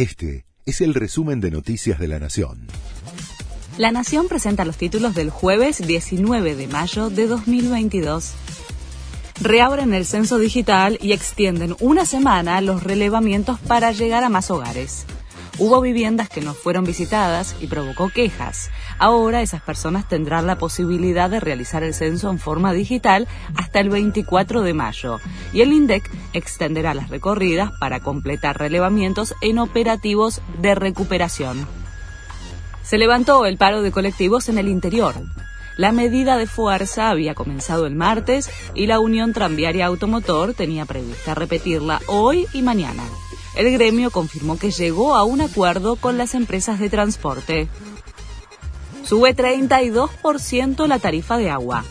Este 0.00 0.46
es 0.64 0.80
el 0.80 0.94
resumen 0.94 1.42
de 1.42 1.50
Noticias 1.50 1.98
de 1.98 2.08
la 2.08 2.18
Nación. 2.18 2.68
La 3.76 3.92
Nación 3.92 4.28
presenta 4.28 4.64
los 4.64 4.78
títulos 4.78 5.14
del 5.14 5.28
jueves 5.28 5.86
19 5.86 6.56
de 6.56 6.68
mayo 6.68 7.10
de 7.10 7.26
2022. 7.26 8.32
Reabren 9.42 9.92
el 9.92 10.06
censo 10.06 10.38
digital 10.38 10.98
y 11.02 11.12
extienden 11.12 11.76
una 11.80 12.06
semana 12.06 12.62
los 12.62 12.82
relevamientos 12.82 13.60
para 13.60 13.92
llegar 13.92 14.24
a 14.24 14.30
más 14.30 14.50
hogares. 14.50 15.04
Hubo 15.58 15.82
viviendas 15.82 16.30
que 16.30 16.40
no 16.40 16.54
fueron 16.54 16.84
visitadas 16.84 17.54
y 17.60 17.66
provocó 17.66 18.08
quejas. 18.08 18.70
Ahora 18.98 19.42
esas 19.42 19.60
personas 19.60 20.08
tendrán 20.08 20.46
la 20.46 20.56
posibilidad 20.56 21.28
de 21.28 21.40
realizar 21.40 21.82
el 21.82 21.92
censo 21.92 22.30
en 22.30 22.38
forma 22.38 22.72
digital 22.72 23.28
hasta 23.54 23.80
el 23.80 23.90
24 23.90 24.62
de 24.62 24.72
mayo 24.72 25.18
y 25.52 25.60
el 25.60 25.74
INDEC 25.74 26.10
extenderá 26.32 26.94
las 26.94 27.08
recorridas 27.10 27.70
para 27.78 28.00
completar 28.00 28.58
relevamientos 28.58 29.34
en 29.40 29.58
operativos 29.58 30.40
de 30.58 30.74
recuperación. 30.74 31.66
Se 32.82 32.98
levantó 32.98 33.46
el 33.46 33.56
paro 33.56 33.82
de 33.82 33.92
colectivos 33.92 34.48
en 34.48 34.58
el 34.58 34.68
interior. 34.68 35.14
La 35.76 35.92
medida 35.92 36.36
de 36.36 36.46
fuerza 36.46 37.10
había 37.10 37.34
comenzado 37.34 37.86
el 37.86 37.94
martes 37.94 38.50
y 38.74 38.86
la 38.86 39.00
Unión 39.00 39.32
Tranviaria 39.32 39.86
Automotor 39.86 40.54
tenía 40.54 40.84
prevista 40.84 41.34
repetirla 41.34 42.00
hoy 42.06 42.46
y 42.52 42.62
mañana 42.62 43.04
el 43.56 43.70
gremio 43.72 44.10
confirmó 44.10 44.58
que 44.58 44.70
llegó 44.70 45.14
a 45.14 45.24
un 45.24 45.40
acuerdo 45.40 45.96
con 45.96 46.18
las 46.18 46.34
empresas 46.34 46.78
de 46.78 46.88
transporte. 46.88 47.68
Sube 49.04 49.34
32% 49.34 50.86
la 50.86 50.98
tarifa 50.98 51.36
de 51.36 51.50
agua. 51.50 51.84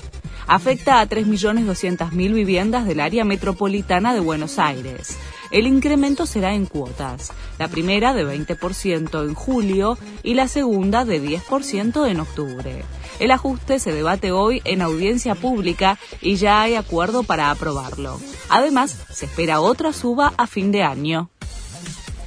Afecta 0.49 0.99
a 0.99 1.07
3.200.000 1.07 2.33
viviendas 2.33 2.87
del 2.87 3.01
área 3.01 3.23
metropolitana 3.23 4.15
de 4.15 4.19
Buenos 4.19 4.57
Aires. 4.57 5.15
El 5.51 5.67
incremento 5.67 6.25
será 6.25 6.55
en 6.55 6.65
cuotas, 6.65 7.31
la 7.59 7.67
primera 7.67 8.15
de 8.15 8.25
20% 8.25 9.27
en 9.27 9.35
julio 9.35 9.99
y 10.23 10.33
la 10.33 10.47
segunda 10.47 11.05
de 11.05 11.21
10% 11.21 12.09
en 12.09 12.19
octubre. 12.19 12.83
El 13.19 13.29
ajuste 13.29 13.77
se 13.77 13.93
debate 13.93 14.31
hoy 14.31 14.63
en 14.65 14.81
audiencia 14.81 15.35
pública 15.35 15.99
y 16.19 16.37
ya 16.37 16.63
hay 16.63 16.73
acuerdo 16.73 17.21
para 17.21 17.51
aprobarlo. 17.51 18.19
Además, 18.49 18.97
se 19.11 19.27
espera 19.27 19.61
otra 19.61 19.93
suba 19.93 20.33
a 20.35 20.47
fin 20.47 20.71
de 20.71 20.81
año. 20.81 21.29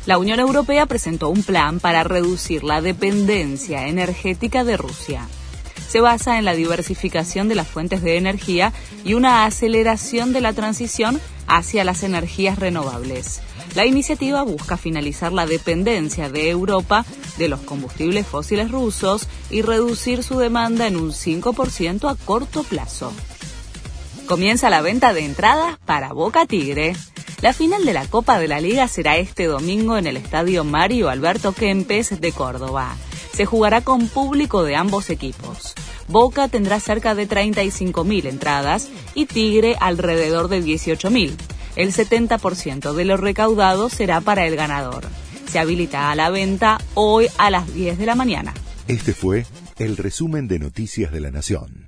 La 0.07 0.19
Unión 0.19 0.39
Europea 0.39 0.86
presentó 0.86 1.29
un 1.29 1.42
plan 1.42 1.81
para 1.81 2.05
reducir 2.05 2.62
la 2.62 2.83
dependencia 2.83 3.89
energética 3.89 4.62
de 4.62 4.77
Rusia. 4.77 5.27
Se 5.93 6.01
basa 6.01 6.39
en 6.39 6.47
la 6.47 6.55
diversificación 6.55 7.48
de 7.48 7.55
las 7.55 7.69
fuentes 7.69 8.01
de 8.01 8.17
energía 8.17 8.73
y 9.05 9.12
una 9.12 9.45
aceleración 9.45 10.33
de 10.33 10.41
la 10.41 10.55
transición 10.55 11.21
hacia 11.47 11.85
las 11.85 12.03
energías 12.03 12.59
renovables. 12.59 13.43
La 13.75 13.85
iniciativa 13.85 14.41
busca 14.41 14.79
finalizar 14.79 15.35
la 15.35 15.45
dependencia 15.45 16.31
de 16.31 16.48
Europa 16.48 17.05
de 17.37 17.48
los 17.48 17.61
combustibles 17.61 18.27
fósiles 18.27 18.70
rusos 18.70 19.29
y 19.51 19.61
reducir 19.61 20.23
su 20.23 20.39
demanda 20.39 20.87
en 20.87 20.97
un 20.97 21.11
5% 21.11 22.11
a 22.11 22.15
corto 22.25 22.63
plazo. 22.63 23.13
Comienza 24.25 24.70
la 24.70 24.81
venta 24.81 25.13
de 25.13 25.27
entradas 25.27 25.77
para 25.85 26.15
Boca 26.15 26.47
Tigre. 26.47 26.97
La 27.43 27.53
final 27.53 27.85
de 27.85 27.93
la 27.93 28.07
Copa 28.07 28.39
de 28.39 28.48
la 28.48 28.63
Liga 28.63 28.89
será 28.89 29.19
este 29.19 29.45
domingo 29.45 29.98
en 29.98 30.07
el 30.07 30.17
Estadio 30.17 30.65
Mario 30.65 31.11
Alberto 31.11 31.53
Kempes 31.53 32.19
de 32.19 32.33
Córdoba. 32.33 32.97
Se 33.35 33.45
jugará 33.45 33.83
con 33.83 34.09
público 34.09 34.63
de 34.63 34.77
ambos 34.77 35.11
equipos. 35.11 35.75
Boca 36.12 36.46
tendrá 36.48 36.78
cerca 36.78 37.14
de 37.14 37.27
35.000 37.27 38.27
entradas 38.27 38.91
y 39.14 39.24
Tigre 39.24 39.77
alrededor 39.80 40.48
de 40.48 40.62
18.000. 40.62 41.34
El 41.74 41.92
70% 41.92 42.92
de 42.92 43.05
lo 43.06 43.16
recaudado 43.16 43.88
será 43.88 44.20
para 44.20 44.46
el 44.46 44.55
ganador. 44.55 45.05
Se 45.50 45.58
habilita 45.58 46.10
a 46.10 46.14
la 46.14 46.28
venta 46.28 46.78
hoy 46.94 47.28
a 47.38 47.50
las 47.50 47.72
10 47.72 47.98
de 47.98 48.06
la 48.06 48.14
mañana. 48.14 48.52
Este 48.88 49.14
fue 49.14 49.46
el 49.78 49.96
resumen 49.96 50.48
de 50.48 50.58
Noticias 50.58 51.12
de 51.12 51.20
la 51.20 51.30
Nación. 51.30 51.81